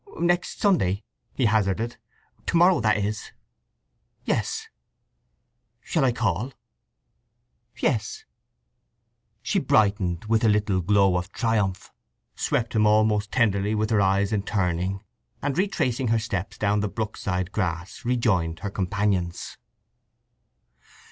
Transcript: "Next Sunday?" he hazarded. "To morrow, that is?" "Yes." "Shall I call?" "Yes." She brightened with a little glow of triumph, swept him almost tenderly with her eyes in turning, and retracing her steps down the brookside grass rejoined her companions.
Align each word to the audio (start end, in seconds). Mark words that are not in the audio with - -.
"Next 0.19 0.59
Sunday?" 0.59 1.03
he 1.31 1.45
hazarded. 1.45 1.97
"To 2.47 2.57
morrow, 2.57 2.79
that 2.79 2.97
is?" 2.97 3.33
"Yes." 4.25 4.67
"Shall 5.79 6.03
I 6.03 6.11
call?" 6.11 6.53
"Yes." 7.77 8.25
She 9.43 9.59
brightened 9.59 10.25
with 10.25 10.43
a 10.43 10.49
little 10.49 10.81
glow 10.81 11.17
of 11.17 11.31
triumph, 11.31 11.91
swept 12.35 12.73
him 12.73 12.87
almost 12.87 13.31
tenderly 13.31 13.75
with 13.75 13.91
her 13.91 14.01
eyes 14.01 14.33
in 14.33 14.41
turning, 14.41 15.03
and 15.39 15.55
retracing 15.55 16.07
her 16.07 16.17
steps 16.17 16.57
down 16.57 16.79
the 16.79 16.89
brookside 16.89 17.51
grass 17.51 18.03
rejoined 18.03 18.61
her 18.61 18.71
companions. 18.71 19.59